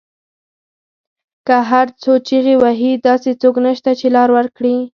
که 1.47 1.55
هر 1.71 1.87
څو 2.01 2.11
چیغې 2.27 2.55
وهي 2.63 2.91
داسې 3.07 3.31
څوک 3.41 3.55
نشته، 3.65 3.91
چې 3.99 4.07
لار 4.15 4.29
ورکړی 4.37 4.75